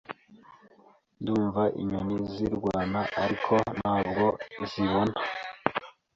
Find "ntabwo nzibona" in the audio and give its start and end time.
3.77-5.15